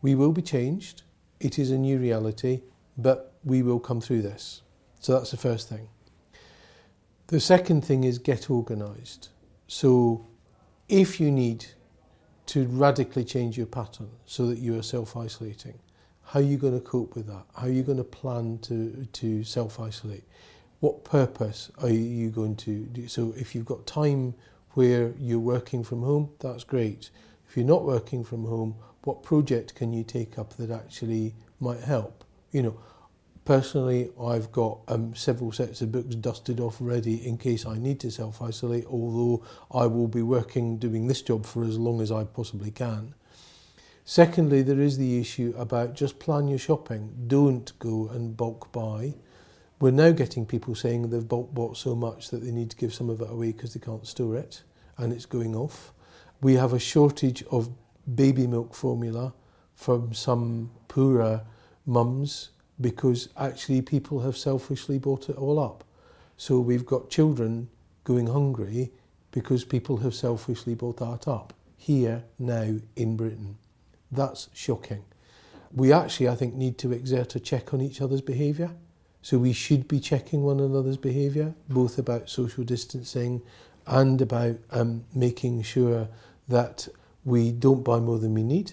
We 0.00 0.14
will 0.14 0.32
be 0.32 0.42
changed. 0.42 1.02
It 1.40 1.58
is 1.58 1.70
a 1.70 1.78
new 1.78 1.98
reality, 1.98 2.62
but 2.96 3.34
we 3.44 3.62
will 3.62 3.80
come 3.80 4.00
through 4.00 4.22
this. 4.22 4.62
So 5.00 5.12
that's 5.12 5.30
the 5.30 5.36
first 5.36 5.68
thing. 5.68 5.88
The 7.28 7.40
second 7.40 7.84
thing 7.84 8.04
is 8.04 8.18
get 8.18 8.50
organised. 8.50 9.28
So 9.66 10.26
if 10.88 11.20
you 11.20 11.30
need 11.30 11.66
to 12.46 12.64
radically 12.68 13.24
change 13.24 13.58
your 13.58 13.66
pattern 13.66 14.08
so 14.24 14.46
that 14.46 14.58
you 14.58 14.78
are 14.78 14.82
self 14.82 15.14
isolating, 15.16 15.78
How 16.32 16.40
are 16.40 16.42
you 16.42 16.58
going 16.58 16.74
to 16.74 16.80
cope 16.80 17.14
with 17.14 17.26
that? 17.28 17.46
How 17.54 17.68
are 17.68 17.72
you 17.72 17.82
going 17.82 17.96
to 17.96 18.04
plan 18.04 18.58
to, 18.64 19.06
to 19.14 19.42
self 19.44 19.80
isolate? 19.80 20.24
What 20.80 21.02
purpose 21.02 21.72
are 21.80 21.88
you 21.88 22.28
going 22.28 22.54
to 22.56 22.80
do? 22.80 23.08
So, 23.08 23.32
if 23.34 23.54
you've 23.54 23.64
got 23.64 23.86
time 23.86 24.34
where 24.72 25.14
you're 25.18 25.38
working 25.38 25.82
from 25.82 26.02
home, 26.02 26.28
that's 26.40 26.64
great. 26.64 27.08
If 27.48 27.56
you're 27.56 27.64
not 27.64 27.82
working 27.86 28.24
from 28.24 28.44
home, 28.44 28.74
what 29.04 29.22
project 29.22 29.74
can 29.74 29.94
you 29.94 30.04
take 30.04 30.38
up 30.38 30.52
that 30.58 30.70
actually 30.70 31.34
might 31.60 31.80
help? 31.80 32.24
You 32.50 32.60
know, 32.62 32.80
personally, 33.46 34.10
I've 34.20 34.52
got 34.52 34.80
um, 34.88 35.14
several 35.14 35.50
sets 35.50 35.80
of 35.80 35.92
books 35.92 36.14
dusted 36.14 36.60
off 36.60 36.76
ready 36.78 37.26
in 37.26 37.38
case 37.38 37.64
I 37.64 37.78
need 37.78 38.00
to 38.00 38.10
self 38.10 38.42
isolate, 38.42 38.84
although 38.84 39.42
I 39.70 39.86
will 39.86 40.08
be 40.08 40.20
working 40.20 40.76
doing 40.76 41.06
this 41.06 41.22
job 41.22 41.46
for 41.46 41.64
as 41.64 41.78
long 41.78 42.02
as 42.02 42.12
I 42.12 42.24
possibly 42.24 42.70
can. 42.70 43.14
Secondly, 44.10 44.62
there 44.62 44.80
is 44.80 44.96
the 44.96 45.20
issue 45.20 45.52
about 45.58 45.92
just 45.92 46.18
plan 46.18 46.48
your 46.48 46.56
shopping. 46.58 47.10
Don't 47.26 47.78
go 47.78 48.08
and 48.08 48.34
bulk 48.34 48.72
buy. 48.72 49.12
We're 49.80 49.90
now 49.90 50.12
getting 50.12 50.46
people 50.46 50.74
saying 50.74 51.10
they've 51.10 51.28
bulk 51.28 51.52
bought 51.52 51.76
so 51.76 51.94
much 51.94 52.30
that 52.30 52.38
they 52.38 52.50
need 52.50 52.70
to 52.70 52.76
give 52.78 52.94
some 52.94 53.10
of 53.10 53.20
it 53.20 53.28
away 53.30 53.52
because 53.52 53.74
they 53.74 53.80
can't 53.80 54.06
store 54.06 54.34
it 54.34 54.62
and 54.96 55.12
it's 55.12 55.26
going 55.26 55.54
off. 55.54 55.92
We 56.40 56.54
have 56.54 56.72
a 56.72 56.78
shortage 56.78 57.42
of 57.50 57.68
baby 58.16 58.46
milk 58.46 58.74
formula 58.74 59.34
from 59.74 60.14
some 60.14 60.70
poorer 60.88 61.42
mums 61.84 62.48
because 62.80 63.28
actually 63.36 63.82
people 63.82 64.20
have 64.20 64.38
selfishly 64.38 64.98
bought 64.98 65.28
it 65.28 65.36
all 65.36 65.58
up. 65.58 65.84
So 66.38 66.58
we've 66.60 66.86
got 66.86 67.10
children 67.10 67.68
going 68.04 68.28
hungry 68.28 68.90
because 69.32 69.64
people 69.66 69.98
have 69.98 70.14
selfishly 70.14 70.74
bought 70.74 70.96
that 70.96 71.28
up 71.28 71.52
here 71.76 72.24
now 72.38 72.76
in 72.96 73.14
Britain. 73.18 73.58
That's 74.10 74.48
shocking. 74.52 75.04
We 75.74 75.92
actually, 75.92 76.28
I 76.28 76.34
think, 76.34 76.54
need 76.54 76.78
to 76.78 76.92
exert 76.92 77.34
a 77.36 77.40
check 77.40 77.74
on 77.74 77.80
each 77.80 78.00
other's 78.00 78.22
behaviour. 78.22 78.70
So 79.20 79.36
we 79.38 79.52
should 79.52 79.86
be 79.88 80.00
checking 80.00 80.42
one 80.42 80.60
another's 80.60 80.96
behaviour, 80.96 81.54
both 81.68 81.98
about 81.98 82.30
social 82.30 82.64
distancing 82.64 83.42
and 83.86 84.20
about 84.22 84.56
um, 84.70 85.04
making 85.14 85.62
sure 85.62 86.08
that 86.48 86.88
we 87.24 87.50
don't 87.52 87.84
buy 87.84 88.00
more 88.00 88.18
than 88.18 88.32
we 88.32 88.42
need. 88.42 88.72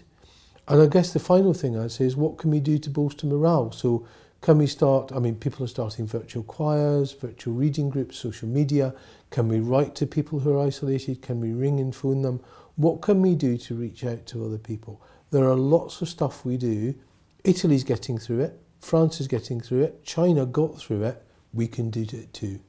And 0.67 0.81
I 0.81 0.87
guess 0.87 1.11
the 1.11 1.19
final 1.19 1.53
thing 1.53 1.77
I'd 1.77 1.91
say 1.91 2.05
is 2.05 2.15
what 2.15 2.37
can 2.37 2.49
we 2.51 2.59
do 2.59 2.77
to 2.79 2.89
bolster 2.89 3.27
morale? 3.27 3.71
So 3.71 4.07
can 4.41 4.57
we 4.59 4.67
start, 4.67 5.11
I 5.11 5.19
mean, 5.19 5.35
people 5.35 5.65
are 5.65 5.67
starting 5.67 6.07
virtual 6.07 6.43
choirs, 6.43 7.11
virtual 7.11 7.53
reading 7.53 7.89
groups, 7.89 8.17
social 8.17 8.47
media. 8.47 8.93
Can 9.31 9.47
we 9.49 9.59
write 9.59 9.95
to 9.95 10.07
people 10.07 10.39
who 10.39 10.53
are 10.55 10.65
isolated? 10.65 11.21
Can 11.21 11.41
we 11.41 11.51
ring 11.51 11.79
and 11.79 11.93
phone 11.93 12.21
them? 12.21 12.39
What 12.77 13.01
can 13.01 13.21
we 13.21 13.35
do 13.35 13.57
to 13.57 13.75
reach 13.75 14.05
out 14.05 14.25
to 14.27 14.45
other 14.45 14.57
people? 14.57 15.01
There 15.35 15.49
are 15.49 15.57
lots 15.57 16.01
of 16.01 16.07
stuff 16.07 16.45
we 16.45 16.55
do. 16.55 16.95
Italy's 17.43 17.83
getting 17.83 18.17
through 18.17 18.39
it, 18.39 18.57
France 18.79 19.19
is 19.19 19.27
getting 19.27 19.59
through 19.59 19.81
it, 19.83 20.01
China 20.01 20.45
got 20.45 20.77
through 20.79 21.03
it, 21.03 21.21
we 21.53 21.67
can 21.67 21.89
do 21.89 22.03
it 22.03 22.33
too. 22.33 22.61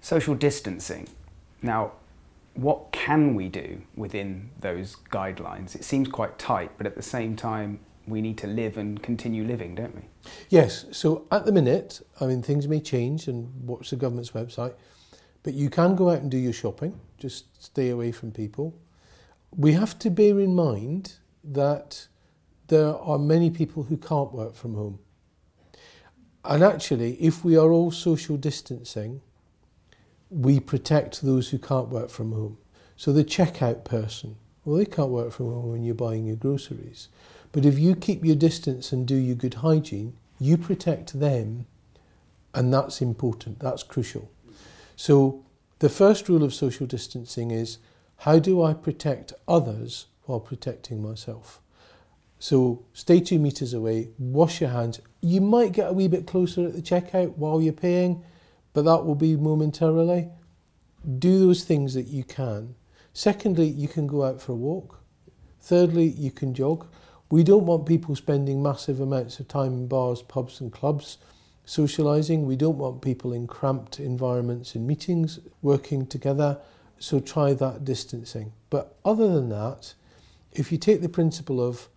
Social 0.00 0.34
distancing. 0.34 1.06
Now, 1.62 1.92
what 2.54 2.90
can 2.90 3.36
we 3.36 3.48
do 3.48 3.82
within 3.94 4.50
those 4.58 4.96
guidelines? 5.12 5.76
It 5.76 5.84
seems 5.84 6.08
quite 6.08 6.40
tight, 6.40 6.72
but 6.76 6.88
at 6.88 6.96
the 6.96 7.02
same 7.04 7.36
time, 7.36 7.78
we 8.08 8.20
need 8.20 8.36
to 8.38 8.48
live 8.48 8.76
and 8.76 9.00
continue 9.00 9.44
living, 9.44 9.76
don't 9.76 9.94
we? 9.94 10.02
Yes. 10.48 10.86
So 10.90 11.28
at 11.30 11.44
the 11.46 11.52
minute, 11.52 12.04
I 12.20 12.26
mean, 12.26 12.42
things 12.42 12.66
may 12.66 12.80
change 12.80 13.28
and 13.28 13.48
watch 13.64 13.90
the 13.90 13.96
government's 13.96 14.32
website, 14.32 14.74
but 15.44 15.54
you 15.54 15.70
can 15.70 15.94
go 15.94 16.10
out 16.10 16.18
and 16.18 16.32
do 16.32 16.36
your 16.36 16.52
shopping, 16.52 16.98
just 17.18 17.62
stay 17.62 17.90
away 17.90 18.10
from 18.10 18.32
people. 18.32 18.76
We 19.56 19.74
have 19.74 20.00
to 20.00 20.10
bear 20.10 20.40
in 20.40 20.56
mind 20.56 21.18
that 21.44 22.06
there 22.68 22.94
are 22.96 23.18
many 23.18 23.50
people 23.50 23.84
who 23.84 23.96
can't 23.96 24.32
work 24.32 24.54
from 24.54 24.74
home. 24.74 24.98
And 26.44 26.62
actually, 26.62 27.14
if 27.14 27.44
we 27.44 27.56
are 27.56 27.70
all 27.70 27.90
social 27.90 28.36
distancing, 28.36 29.20
we 30.30 30.58
protect 30.60 31.22
those 31.22 31.50
who 31.50 31.58
can't 31.58 31.88
work 31.88 32.08
from 32.10 32.32
home. 32.32 32.58
So 32.96 33.12
the 33.12 33.24
checkout 33.24 33.84
person, 33.84 34.36
well, 34.64 34.76
they 34.78 34.86
can't 34.86 35.10
work 35.10 35.32
from 35.32 35.46
home 35.46 35.70
when 35.72 35.84
you're 35.84 35.94
buying 35.94 36.26
your 36.26 36.36
groceries. 36.36 37.08
But 37.52 37.66
if 37.66 37.78
you 37.78 37.94
keep 37.94 38.24
your 38.24 38.36
distance 38.36 38.92
and 38.92 39.06
do 39.06 39.14
your 39.14 39.34
good 39.36 39.54
hygiene, 39.54 40.16
you 40.38 40.56
protect 40.56 41.18
them, 41.20 41.66
and 42.54 42.72
that's 42.72 43.00
important, 43.00 43.60
that's 43.60 43.82
crucial. 43.82 44.30
So 44.96 45.44
the 45.80 45.88
first 45.88 46.28
rule 46.28 46.42
of 46.42 46.54
social 46.54 46.86
distancing 46.86 47.50
is 47.50 47.78
how 48.18 48.38
do 48.38 48.62
I 48.62 48.72
protect 48.72 49.32
others 49.46 50.06
while 50.26 50.40
protecting 50.40 51.02
myself. 51.02 51.60
So 52.38 52.84
stay 52.92 53.20
two 53.20 53.38
meters 53.38 53.72
away, 53.72 54.10
wash 54.18 54.60
your 54.60 54.70
hands. 54.70 55.00
You 55.20 55.40
might 55.40 55.72
get 55.72 55.88
a 55.88 55.92
wee 55.92 56.08
bit 56.08 56.26
closer 56.26 56.66
at 56.66 56.74
the 56.74 56.82
checkout 56.82 57.36
while 57.36 57.60
you're 57.62 57.72
paying, 57.72 58.22
but 58.72 58.84
that 58.84 59.04
will 59.04 59.14
be 59.14 59.36
momentarily. 59.36 60.28
Do 61.18 61.38
those 61.38 61.62
things 61.64 61.94
that 61.94 62.08
you 62.08 62.24
can. 62.24 62.74
Secondly, 63.12 63.66
you 63.66 63.86
can 63.88 64.06
go 64.06 64.24
out 64.24 64.40
for 64.40 64.52
a 64.52 64.56
walk. 64.56 65.00
Thirdly, 65.60 66.06
you 66.08 66.30
can 66.30 66.54
jog. 66.54 66.86
We 67.30 67.44
don't 67.44 67.64
want 67.66 67.86
people 67.86 68.16
spending 68.16 68.62
massive 68.62 69.00
amounts 69.00 69.38
of 69.38 69.48
time 69.48 69.72
in 69.74 69.86
bars, 69.86 70.22
pubs, 70.22 70.60
and 70.60 70.72
clubs 70.72 71.18
socialising. 71.66 72.44
We 72.44 72.56
don't 72.56 72.76
want 72.78 73.02
people 73.02 73.32
in 73.32 73.46
cramped 73.46 74.00
environments 74.00 74.74
in 74.74 74.86
meetings 74.86 75.38
working 75.60 76.06
together. 76.06 76.58
So 76.98 77.20
try 77.20 77.52
that 77.54 77.84
distancing. 77.84 78.52
But 78.70 78.96
other 79.04 79.32
than 79.32 79.48
that, 79.50 79.94
if 80.54 80.70
you 80.70 80.78
take 80.78 81.00
the 81.00 81.08
principle 81.08 81.60
of 81.60 81.88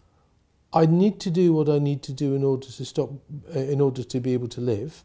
I 0.74 0.86
need 0.86 1.20
to 1.22 1.32
do 1.32 1.54
what 1.54 1.70
I 1.70 1.80
need 1.80 2.04
to 2.04 2.14
do 2.14 2.36
in 2.36 2.44
order 2.44 2.68
to 2.68 2.86
stop 2.86 3.12
uh, 3.56 3.60
in 3.60 3.82
order 3.82 4.04
to 4.04 4.20
be 4.20 4.34
able 4.34 4.48
to 4.50 4.62
live 4.62 5.04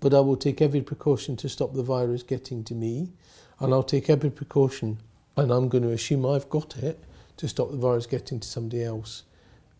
but 0.00 0.12
I 0.12 0.20
will 0.20 0.36
take 0.36 0.60
every 0.60 0.82
precaution 0.82 1.36
to 1.36 1.48
stop 1.48 1.72
the 1.74 1.82
virus 1.82 2.22
getting 2.22 2.64
to 2.64 2.74
me 2.74 3.12
and 3.60 3.72
I'll 3.72 3.82
take 3.82 4.10
every 4.10 4.30
precaution 4.30 4.98
and 5.36 5.50
I'm 5.50 5.68
going 5.68 5.84
to 5.84 5.90
assume 5.92 6.26
I've 6.26 6.48
got 6.50 6.76
it 6.78 7.02
to 7.38 7.48
stop 7.48 7.70
the 7.70 7.76
virus 7.78 8.06
getting 8.06 8.40
to 8.40 8.48
somebody 8.48 8.84
else 8.84 9.22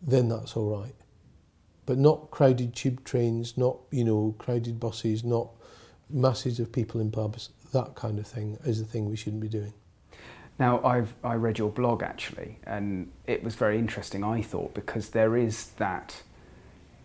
then 0.01 0.29
that's 0.29 0.55
all 0.57 0.69
right 0.81 0.95
but 1.85 1.97
not 1.99 2.31
crowded 2.31 2.75
tube 2.75 3.03
trains 3.03 3.57
not 3.57 3.77
you 3.91 4.03
know 4.03 4.35
crowded 4.39 4.79
buses 4.79 5.23
not 5.23 5.49
masses 6.09 6.59
of 6.59 6.71
people 6.71 6.99
in 7.01 7.11
pubs 7.11 7.49
that 7.73 7.93
kind 7.95 8.17
of 8.19 8.27
thing 8.27 8.57
is 8.65 8.79
the 8.81 8.85
thing 8.87 9.07
we 9.09 9.15
shouldn't 9.15 9.41
be 9.41 9.49
doing 9.49 9.73
Now, 10.59 10.81
I've, 10.85 11.13
I 11.23 11.33
read 11.33 11.57
your 11.59 11.69
blog 11.69 12.01
actually, 12.01 12.57
and 12.65 13.11
it 13.27 13.43
was 13.43 13.55
very 13.55 13.77
interesting, 13.77 14.23
I 14.23 14.41
thought, 14.41 14.73
because 14.73 15.09
there 15.09 15.35
is 15.35 15.71
that, 15.77 16.21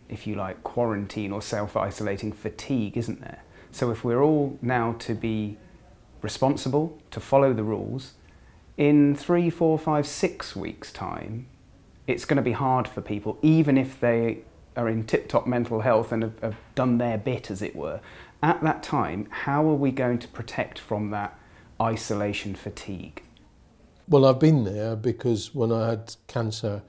if 0.09 0.26
you 0.26 0.37
like, 0.37 0.62
quarantine 0.62 1.33
or 1.33 1.42
self 1.42 1.76
isolating 1.76 2.33
fatigue, 2.33 2.97
isn't 2.97 3.21
there? 3.21 3.42
So, 3.73 3.90
if 3.90 4.04
we're 4.04 4.23
all 4.23 4.57
now 4.62 4.92
to 5.00 5.14
be 5.14 5.57
responsible, 6.23 6.97
to 7.11 7.19
follow 7.19 7.52
the 7.52 7.64
rules, 7.64 8.12
in 8.76 9.16
three, 9.16 9.50
four, 9.50 9.78
five, 9.78 10.07
six 10.07 10.54
weeks' 10.54 10.92
time, 10.92 11.47
it's 12.07 12.25
going 12.25 12.37
to 12.37 12.42
be 12.42 12.52
hard 12.52 12.87
for 12.87 13.00
people, 13.00 13.37
even 13.42 13.76
if 13.76 13.99
they 13.99 14.38
are 14.76 14.88
in 14.88 15.04
tip 15.04 15.28
top 15.28 15.49
mental 15.49 15.80
health 15.80 16.12
and 16.12 16.23
have, 16.23 16.38
have 16.38 16.57
done 16.76 16.99
their 16.99 17.19
bit, 17.19 17.50
as 17.50 17.62
it 17.62 17.75
were. 17.75 17.99
At 18.45 18.62
that 18.62 18.85
time, 18.85 19.26
how 19.28 19.64
are 19.69 19.75
we 19.75 19.90
going 19.90 20.19
to 20.21 20.28
protect 20.28 20.78
from 20.78 21.11
that 21.11 21.37
isolation 21.83 22.54
fatigue? 22.54 23.25
Well, 24.11 24.25
I've 24.25 24.40
been 24.40 24.64
there 24.64 24.97
because 24.97 25.55
when 25.55 25.71
I 25.71 25.88
had 25.90 26.17
cancer, 26.26 26.83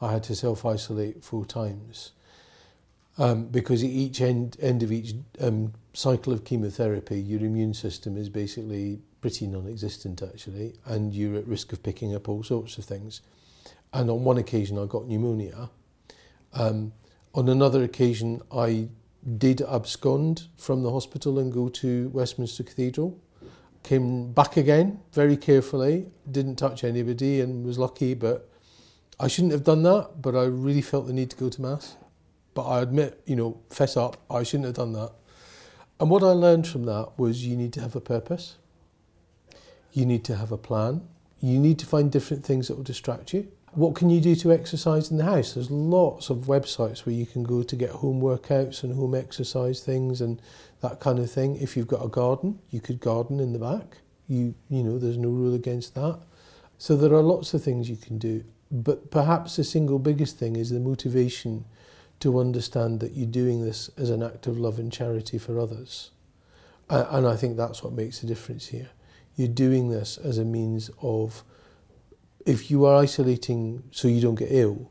I 0.00 0.12
had 0.12 0.22
to 0.24 0.36
self 0.36 0.64
isolate 0.64 1.24
four 1.24 1.44
times. 1.44 2.12
Um, 3.20 3.46
because 3.46 3.82
at 3.82 3.90
each 3.90 4.20
end, 4.20 4.56
end 4.60 4.84
of 4.84 4.92
each 4.92 5.12
um, 5.40 5.72
cycle 5.92 6.32
of 6.32 6.44
chemotherapy, 6.44 7.20
your 7.20 7.40
immune 7.40 7.74
system 7.74 8.16
is 8.16 8.28
basically 8.28 9.00
pretty 9.20 9.48
non 9.48 9.66
existent, 9.66 10.22
actually, 10.22 10.76
and 10.86 11.12
you're 11.12 11.34
at 11.36 11.48
risk 11.48 11.72
of 11.72 11.82
picking 11.82 12.14
up 12.14 12.28
all 12.28 12.44
sorts 12.44 12.78
of 12.78 12.84
things. 12.84 13.22
And 13.92 14.08
on 14.08 14.22
one 14.22 14.38
occasion, 14.38 14.78
I 14.78 14.86
got 14.86 15.08
pneumonia. 15.08 15.70
Um, 16.52 16.92
on 17.34 17.48
another 17.48 17.82
occasion, 17.82 18.40
I 18.54 18.86
did 19.36 19.62
abscond 19.62 20.44
from 20.56 20.84
the 20.84 20.92
hospital 20.92 21.40
and 21.40 21.52
go 21.52 21.68
to 21.70 22.08
Westminster 22.10 22.62
Cathedral 22.62 23.18
came 23.82 24.32
back 24.32 24.56
again 24.56 25.00
very 25.12 25.36
carefully, 25.36 26.06
didn't 26.30 26.56
touch 26.56 26.84
anybody 26.84 27.40
and 27.40 27.64
was 27.64 27.78
lucky, 27.78 28.14
but 28.14 28.48
I 29.20 29.28
shouldn't 29.28 29.52
have 29.52 29.64
done 29.64 29.82
that, 29.84 30.22
but 30.22 30.36
I 30.36 30.44
really 30.44 30.82
felt 30.82 31.06
the 31.06 31.12
need 31.12 31.30
to 31.30 31.36
go 31.36 31.48
to 31.48 31.62
Mass. 31.62 31.96
But 32.54 32.62
I 32.66 32.80
admit, 32.82 33.20
you 33.26 33.36
know, 33.36 33.60
fess 33.70 33.96
up, 33.96 34.16
I 34.30 34.42
shouldn't 34.42 34.66
have 34.66 34.74
done 34.76 34.92
that. 34.92 35.12
And 36.00 36.10
what 36.10 36.22
I 36.22 36.28
learned 36.30 36.66
from 36.66 36.84
that 36.84 37.10
was 37.16 37.44
you 37.46 37.56
need 37.56 37.72
to 37.74 37.80
have 37.80 37.96
a 37.96 38.00
purpose, 38.00 38.56
you 39.92 40.06
need 40.06 40.24
to 40.24 40.36
have 40.36 40.52
a 40.52 40.58
plan, 40.58 41.02
you 41.40 41.58
need 41.58 41.78
to 41.80 41.86
find 41.86 42.10
different 42.10 42.44
things 42.44 42.68
that 42.68 42.76
will 42.76 42.84
distract 42.84 43.32
you. 43.32 43.48
What 43.74 43.94
can 43.94 44.08
you 44.10 44.20
do 44.20 44.34
to 44.36 44.52
exercise 44.52 45.10
in 45.10 45.18
the 45.18 45.24
house? 45.24 45.52
There's 45.52 45.70
lots 45.70 46.30
of 46.30 46.38
websites 46.46 47.04
where 47.04 47.14
you 47.14 47.26
can 47.26 47.42
go 47.42 47.62
to 47.62 47.76
get 47.76 47.90
home 47.90 48.20
workouts 48.20 48.82
and 48.82 48.94
home 48.94 49.14
exercise 49.14 49.80
things 49.80 50.20
and 50.20 50.40
that 50.80 51.00
kind 51.00 51.18
of 51.18 51.30
thing. 51.30 51.56
If 51.56 51.76
you've 51.76 51.86
got 51.86 52.04
a 52.04 52.08
garden, 52.08 52.58
you 52.70 52.80
could 52.80 52.98
garden 53.00 53.40
in 53.40 53.52
the 53.52 53.58
back. 53.58 53.98
You 54.26 54.54
you 54.70 54.82
know, 54.82 54.98
there's 54.98 55.18
no 55.18 55.28
rule 55.28 55.54
against 55.54 55.94
that. 55.94 56.18
So 56.78 56.96
there 56.96 57.12
are 57.12 57.22
lots 57.22 57.54
of 57.54 57.62
things 57.62 57.90
you 57.90 57.96
can 57.96 58.18
do, 58.18 58.44
but 58.70 59.10
perhaps 59.10 59.56
the 59.56 59.64
single 59.64 59.98
biggest 59.98 60.36
thing 60.38 60.56
is 60.56 60.70
the 60.70 60.80
motivation 60.80 61.64
to 62.20 62.38
understand 62.38 63.00
that 63.00 63.14
you're 63.16 63.26
doing 63.28 63.64
this 63.64 63.90
as 63.96 64.10
an 64.10 64.22
act 64.22 64.46
of 64.46 64.58
love 64.58 64.78
and 64.78 64.90
charity 64.92 65.38
for 65.38 65.58
others. 65.58 66.10
and 66.90 67.26
I 67.26 67.36
think 67.36 67.56
that's 67.56 67.82
what 67.84 67.92
makes 67.92 68.22
a 68.22 68.26
difference 68.26 68.68
here. 68.68 68.90
You're 69.36 69.48
doing 69.48 69.88
this 69.90 70.18
as 70.18 70.38
a 70.38 70.44
means 70.44 70.90
of 71.02 71.44
if 72.46 72.70
you 72.70 72.84
are 72.84 72.96
isolating 73.00 73.82
so 73.90 74.08
you 74.08 74.20
don't 74.20 74.34
get 74.36 74.48
ill, 74.50 74.90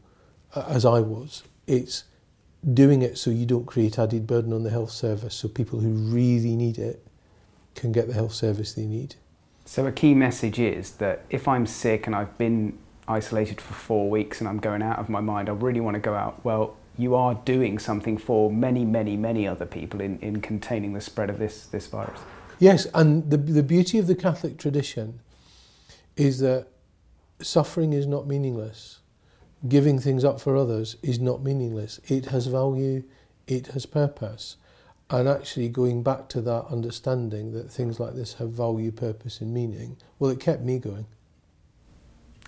as 0.56 0.86
I 0.86 1.00
was, 1.00 1.44
it's 1.68 2.04
doing 2.74 3.02
it 3.02 3.18
so 3.18 3.30
you 3.32 3.46
don't 3.46 3.66
create 3.66 4.00
added 4.00 4.26
burden 4.28 4.52
on 4.52 4.64
the 4.64 4.70
health 4.70 4.92
service 4.92 5.36
so 5.36 5.48
people 5.48 5.80
who 5.80 5.90
really 5.90 6.56
need 6.56 6.78
it 6.78 7.06
can 7.76 7.92
get 7.92 8.08
the 8.08 8.14
health 8.14 8.34
service 8.34 8.74
they 8.74 8.86
need. 8.86 9.16
So, 9.66 9.86
a 9.86 9.92
key 9.92 10.14
message 10.14 10.60
is 10.60 10.92
that 10.94 11.24
if 11.30 11.48
I'm 11.48 11.66
sick 11.66 12.08
and 12.08 12.16
I've 12.16 12.36
been 12.38 12.78
isolated 13.08 13.60
for 13.60 13.74
four 13.74 14.10
weeks 14.10 14.40
and 14.40 14.48
I'm 14.48 14.60
going 14.60 14.82
out 14.82 14.98
of 14.98 15.10
my 15.10 15.20
mind, 15.20 15.50
I 15.50 15.52
really 15.52 15.82
want 15.82 15.96
to 15.96 16.00
go 16.00 16.16
out, 16.16 16.44
well, 16.46 16.76
you 16.98 17.16
are 17.16 17.36
doing 17.36 17.78
something 17.78 18.18
for 18.18 18.50
many, 18.50 18.86
many, 18.86 19.18
many 19.18 19.46
other 19.46 19.66
people 19.66 20.00
in, 20.00 20.20
in 20.20 20.42
containing 20.42 20.94
the 20.94 21.02
spread 21.02 21.30
of 21.30 21.38
this, 21.38 21.66
this 21.66 21.86
virus. 21.88 22.20
Yes, 22.60 22.88
and 22.94 23.30
the, 23.30 23.36
the 23.38 23.62
beauty 23.62 24.00
of 24.00 24.08
the 24.08 24.16
Catholic 24.16 24.58
tradition 24.58 25.20
is 26.16 26.40
that 26.40 26.68
suffering 27.42 27.94
is 27.94 28.08
not 28.08 28.28
meaningless. 28.28 29.00
Giving 29.68 30.00
things 30.00 30.24
up 30.24 30.40
for 30.40 30.56
others 30.56 30.96
is 31.04 31.20
not 31.20 31.44
meaningless. 31.44 32.00
It 32.08 32.26
has 32.28 32.48
value, 32.48 33.04
it 33.48 33.68
has 33.68 33.86
purpose. 33.86 34.58
And 35.10 35.28
actually, 35.30 35.70
going 35.70 36.04
back 36.04 36.28
to 36.30 36.42
that 36.42 36.66
understanding 36.72 37.54
that 37.54 37.72
things 37.72 38.00
like 38.00 38.14
this 38.16 38.34
have 38.36 38.50
value, 38.50 38.92
purpose, 38.92 39.40
and 39.40 39.54
meaning, 39.54 39.96
well, 40.20 40.30
it 40.32 40.40
kept 40.42 40.64
me 40.64 40.80
going. 40.80 41.06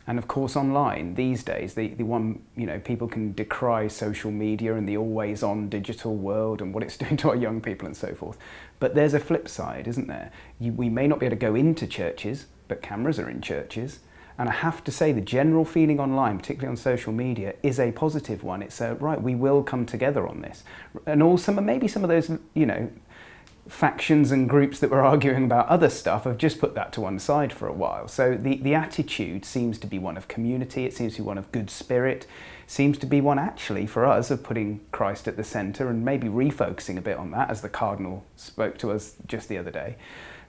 And 0.08 0.17
of 0.19 0.27
course, 0.27 0.55
online 0.58 1.13
these 1.15 1.43
days, 1.43 1.74
the, 1.75 1.89
the 1.89 2.03
one, 2.03 2.41
you 2.58 2.65
know, 2.65 2.79
people 2.79 3.08
can 3.08 3.31
decry 3.34 3.88
social 3.88 4.31
media 4.31 4.74
and 4.74 4.89
the 4.89 4.98
always 4.98 5.41
on 5.43 5.69
digital 5.69 6.15
world 6.15 6.62
and 6.62 6.74
what 6.74 6.84
it's 6.84 6.98
doing 6.98 7.15
to 7.17 7.29
our 7.29 7.36
young 7.36 7.62
people 7.62 7.86
and 7.86 7.96
so 7.96 8.13
forth. 8.13 8.38
But 8.79 8.93
there's 8.96 9.13
a 9.13 9.19
flip 9.19 9.48
side, 9.48 9.88
isn't 9.88 10.08
there? 10.08 10.31
You, 10.60 10.74
we 10.74 10.89
may 10.89 11.08
not 11.08 11.19
be 11.19 11.27
able 11.27 11.38
to 11.38 11.39
go 11.39 11.55
into 11.55 11.86
churches, 11.88 12.48
but 12.67 12.81
cameras 12.81 13.19
are 13.19 13.29
in 13.29 13.39
churches 13.39 14.00
and 14.39 14.48
I 14.48 14.53
have 14.53 14.86
to 14.86 14.91
say, 14.91 15.12
the 15.12 15.19
general 15.19 15.65
feeling 15.65 16.00
online, 16.00 16.38
particularly 16.39 16.69
on 16.72 16.77
social 16.77 17.12
media, 17.12 17.55
is 17.62 17.77
a 17.77 17.91
positive 17.91 18.41
one. 18.41 18.62
It's 18.63 18.79
a, 18.79 18.96
right, 18.96 19.22
we 19.22 19.36
will 19.36 19.62
come 19.62 19.86
together 19.86 20.25
on 20.25 20.41
this. 20.41 20.63
And 21.05 21.22
also, 21.22 21.51
maybe 21.51 21.89
some 21.89 22.03
of 22.05 22.10
those, 22.10 22.31
you 22.53 22.65
know, 22.65 22.89
factions 23.67 24.31
and 24.31 24.50
groups 24.50 24.79
that 24.79 24.89
were 24.91 25.01
arguing 25.01 25.43
about 25.43 25.67
other 25.67 25.89
stuff 25.89 26.24
have 26.24 26.38
just 26.38 26.58
put 26.62 26.74
that 26.75 26.93
to 26.93 27.01
one 27.01 27.19
side 27.19 27.51
for 27.51 27.67
a 27.67 27.74
while. 27.74 28.08
So 28.08 28.36
the, 28.41 28.55
the 28.60 28.74
attitude 28.74 29.43
seems 29.43 29.77
to 29.79 29.88
be 29.88 30.00
one 30.00 30.15
of 30.15 30.29
community, 30.29 30.86
it 30.86 30.93
seems 30.96 31.15
to 31.15 31.22
be 31.22 31.25
one 31.27 31.38
of 31.38 31.51
good 31.51 31.69
spirit, 31.69 32.25
seems 32.65 32.98
to 33.00 33.05
be 33.05 33.19
one 33.19 33.39
actually 33.39 33.88
for 33.88 34.05
us 34.05 34.31
of 34.31 34.41
putting 34.41 34.79
Christ 34.93 35.27
at 35.27 35.36
the 35.36 35.43
centre 35.43 35.89
and 35.89 36.05
maybe 36.05 36.29
refocusing 36.29 36.98
a 36.98 37.01
bit 37.01 37.17
on 37.17 37.31
that, 37.31 37.50
as 37.50 37.60
the 37.60 37.67
Cardinal 37.67 38.25
spoke 38.38 38.77
to 38.77 38.91
us 38.91 39.15
just 39.27 39.50
the 39.50 39.58
other 39.58 39.72
day. 39.72 39.98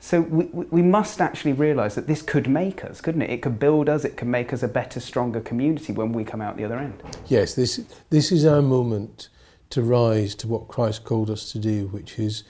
So 0.01 0.23
we, 0.23 0.47
we 0.47 0.83
must 0.83 1.21
actually 1.21 1.53
realise 1.53 1.95
that 1.95 2.07
this 2.07 2.23
could 2.23 2.49
make 2.49 2.85
us, 2.85 3.03
couldn't 3.03 3.21
it? 3.23 3.29
It 3.31 3.43
could 3.43 3.59
build 3.59 3.89
us, 3.91 4.05
it 4.05 4.17
could 4.17 4.29
make 4.29 4.53
us 4.53 4.63
a 4.63 4.69
better, 4.69 4.99
stronger 4.99 5.41
community 5.41 5.93
when 5.93 6.13
we 6.13 6.25
come 6.25 6.41
out 6.41 6.57
the 6.57 6.65
other 6.65 6.79
end. 6.79 7.03
Yes, 7.29 7.55
this, 7.55 7.81
this 8.09 8.33
is 8.33 8.47
our 8.47 8.63
moment 8.63 9.29
to 9.69 9.83
rise 9.83 10.35
to 10.37 10.49
what 10.49 10.69
Christ 10.69 11.05
called 11.05 11.29
us 11.31 11.53
to 11.53 11.59
do, 11.59 11.89
which 11.89 12.19
is 12.19 12.45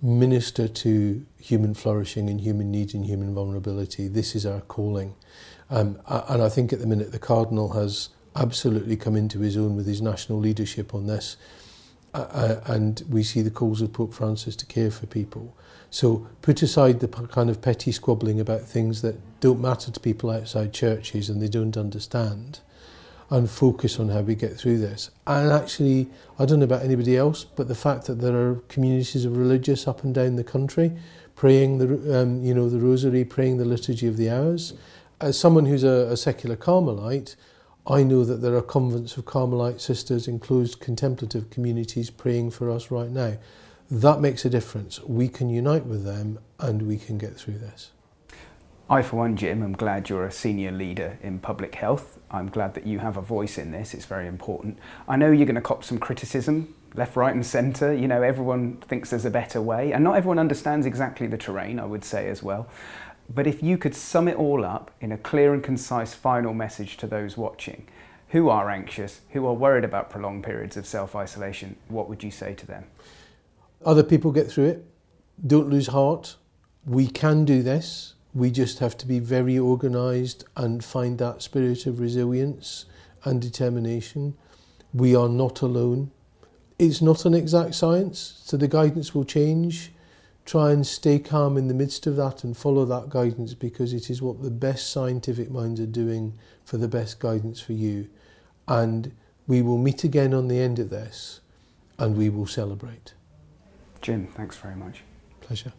minister 0.00 0.68
to 0.68 1.26
human 1.40 1.74
flourishing 1.74 2.30
and 2.30 2.40
human 2.40 2.70
need 2.70 2.94
and 2.94 3.04
human 3.04 3.34
vulnerability. 3.34 4.06
This 4.06 4.36
is 4.36 4.46
our 4.46 4.60
calling. 4.60 5.14
Um, 5.70 6.00
and 6.06 6.40
I 6.40 6.48
think 6.48 6.72
at 6.72 6.78
the 6.78 6.86
minute 6.86 7.10
the 7.10 7.18
Cardinal 7.18 7.70
has 7.72 8.10
absolutely 8.36 8.96
come 8.96 9.16
into 9.16 9.40
his 9.40 9.56
own 9.56 9.74
with 9.74 9.86
his 9.86 10.00
national 10.00 10.38
leadership 10.38 10.94
on 10.94 11.06
this 11.08 11.36
uh, 12.14 12.56
and 12.66 13.02
we 13.08 13.22
see 13.22 13.40
the 13.40 13.50
calls 13.50 13.80
of 13.80 13.92
Pope 13.92 14.12
Francis 14.12 14.54
to 14.56 14.66
care 14.66 14.90
for 14.90 15.06
people. 15.06 15.56
So 15.90 16.26
put 16.40 16.62
aside 16.62 17.00
the 17.00 17.08
kind 17.08 17.50
of 17.50 17.60
petty 17.60 17.92
squabbling 17.92 18.40
about 18.40 18.62
things 18.62 19.02
that 19.02 19.16
don't 19.40 19.60
matter 19.60 19.90
to 19.90 20.00
people 20.00 20.30
outside 20.30 20.72
churches 20.72 21.28
and 21.28 21.40
they 21.42 21.48
don't 21.48 21.76
understand 21.76 22.60
and 23.30 23.48
focus 23.50 23.98
on 23.98 24.10
how 24.10 24.20
we 24.20 24.34
get 24.34 24.56
through 24.56 24.78
this. 24.78 25.10
And 25.26 25.50
actually, 25.52 26.08
I 26.38 26.44
don't 26.44 26.58
know 26.60 26.64
about 26.64 26.82
anybody 26.82 27.16
else, 27.16 27.44
but 27.44 27.68
the 27.68 27.74
fact 27.74 28.04
that 28.06 28.20
there 28.20 28.34
are 28.36 28.56
communities 28.68 29.24
of 29.24 29.36
religious 29.36 29.88
up 29.88 30.04
and 30.04 30.14
down 30.14 30.36
the 30.36 30.44
country 30.44 30.92
praying 31.34 31.78
the 31.78 32.20
um, 32.22 32.42
you 32.44 32.54
know 32.54 32.68
the 32.68 32.78
rosary, 32.78 33.24
praying 33.24 33.56
the 33.56 33.64
liturgy 33.64 34.06
of 34.06 34.18
the 34.18 34.28
hours, 34.28 34.74
as 35.18 35.38
someone 35.38 35.64
who's 35.64 35.82
a, 35.82 36.08
a 36.12 36.16
secular 36.16 36.56
Carmelite, 36.56 37.36
I 37.86 38.04
know 38.04 38.24
that 38.24 38.36
there 38.40 38.54
are 38.54 38.62
convents 38.62 39.16
of 39.16 39.24
Carmelite 39.24 39.80
sisters 39.80 40.28
in 40.28 40.38
closed 40.38 40.78
contemplative 40.78 41.50
communities 41.50 42.10
praying 42.10 42.52
for 42.52 42.70
us 42.70 42.92
right 42.92 43.10
now. 43.10 43.38
That 43.90 44.20
makes 44.20 44.44
a 44.44 44.50
difference. 44.50 45.02
We 45.02 45.26
can 45.26 45.50
unite 45.50 45.84
with 45.86 46.04
them 46.04 46.38
and 46.60 46.82
we 46.82 46.96
can 46.96 47.18
get 47.18 47.36
through 47.36 47.58
this. 47.58 47.90
I, 48.88 49.02
for 49.02 49.16
one, 49.16 49.36
Jim, 49.36 49.64
am 49.64 49.72
glad 49.72 50.08
you're 50.08 50.24
a 50.26 50.30
senior 50.30 50.70
leader 50.70 51.18
in 51.24 51.40
public 51.40 51.74
health. 51.74 52.20
I'm 52.30 52.50
glad 52.50 52.74
that 52.74 52.86
you 52.86 53.00
have 53.00 53.16
a 53.16 53.22
voice 53.22 53.58
in 53.58 53.72
this, 53.72 53.94
it's 53.94 54.04
very 54.04 54.28
important. 54.28 54.78
I 55.08 55.16
know 55.16 55.32
you're 55.32 55.46
going 55.46 55.54
to 55.56 55.60
cop 55.60 55.82
some 55.82 55.98
criticism 55.98 56.74
left, 56.94 57.16
right, 57.16 57.34
and 57.34 57.44
centre. 57.44 57.92
You 57.92 58.06
know, 58.06 58.22
everyone 58.22 58.76
thinks 58.76 59.10
there's 59.10 59.24
a 59.24 59.30
better 59.30 59.60
way, 59.62 59.92
and 59.92 60.04
not 60.04 60.16
everyone 60.16 60.38
understands 60.38 60.84
exactly 60.84 61.26
the 61.26 61.38
terrain, 61.38 61.80
I 61.80 61.86
would 61.86 62.04
say, 62.04 62.28
as 62.28 62.42
well. 62.42 62.68
But 63.30 63.46
if 63.46 63.62
you 63.62 63.78
could 63.78 63.94
sum 63.94 64.28
it 64.28 64.36
all 64.36 64.64
up 64.64 64.90
in 65.00 65.12
a 65.12 65.18
clear 65.18 65.54
and 65.54 65.62
concise 65.62 66.14
final 66.14 66.54
message 66.54 66.96
to 66.98 67.06
those 67.06 67.36
watching 67.36 67.86
who 68.28 68.48
are 68.48 68.70
anxious, 68.70 69.20
who 69.30 69.44
are 69.46 69.52
worried 69.52 69.84
about 69.84 70.08
prolonged 70.08 70.42
periods 70.44 70.76
of 70.76 70.86
self 70.86 71.14
isolation, 71.14 71.76
what 71.88 72.08
would 72.08 72.22
you 72.24 72.30
say 72.30 72.54
to 72.54 72.66
them? 72.66 72.84
Other 73.84 74.02
people 74.02 74.32
get 74.32 74.48
through 74.50 74.66
it. 74.66 74.86
Don't 75.46 75.68
lose 75.68 75.88
heart. 75.88 76.36
We 76.86 77.06
can 77.06 77.44
do 77.44 77.62
this. 77.62 78.14
We 78.34 78.50
just 78.50 78.78
have 78.78 78.96
to 78.98 79.06
be 79.06 79.18
very 79.18 79.58
organised 79.58 80.44
and 80.56 80.82
find 80.82 81.18
that 81.18 81.42
spirit 81.42 81.86
of 81.86 82.00
resilience 82.00 82.86
and 83.24 83.40
determination. 83.42 84.34
We 84.94 85.14
are 85.14 85.28
not 85.28 85.60
alone. 85.60 86.10
It's 86.78 87.02
not 87.02 87.24
an 87.26 87.34
exact 87.34 87.74
science, 87.74 88.40
so 88.46 88.56
the 88.56 88.66
guidance 88.66 89.14
will 89.14 89.24
change. 89.24 89.92
try 90.44 90.72
and 90.72 90.86
stay 90.86 91.18
calm 91.18 91.56
in 91.56 91.68
the 91.68 91.74
midst 91.74 92.06
of 92.06 92.16
that 92.16 92.44
and 92.44 92.56
follow 92.56 92.84
that 92.84 93.08
guidance 93.08 93.54
because 93.54 93.92
it 93.92 94.10
is 94.10 94.20
what 94.20 94.42
the 94.42 94.50
best 94.50 94.90
scientific 94.90 95.50
minds 95.50 95.80
are 95.80 95.86
doing 95.86 96.34
for 96.64 96.78
the 96.78 96.88
best 96.88 97.20
guidance 97.20 97.60
for 97.60 97.72
you. 97.72 98.08
And 98.66 99.12
we 99.46 99.62
will 99.62 99.78
meet 99.78 100.04
again 100.04 100.34
on 100.34 100.48
the 100.48 100.58
end 100.58 100.78
of 100.78 100.90
this 100.90 101.40
and 101.98 102.16
we 102.16 102.28
will 102.28 102.46
celebrate. 102.46 103.14
Jim, 104.00 104.26
thanks 104.34 104.56
very 104.56 104.76
much. 104.76 105.02
Pleasure. 105.40 105.72